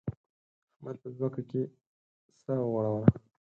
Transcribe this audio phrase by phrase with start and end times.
[0.73, 1.61] احمد په ځمکه کې
[2.41, 3.07] سا وغوړوله.